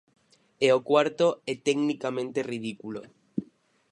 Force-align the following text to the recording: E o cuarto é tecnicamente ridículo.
E 0.65 0.67
o 0.77 0.79
cuarto 0.89 1.27
é 1.51 1.53
tecnicamente 1.67 2.39
ridículo. 2.51 3.01